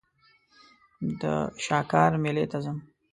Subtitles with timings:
[1.21, 1.23] د
[1.65, 2.77] شاکار مېلې ته ځم.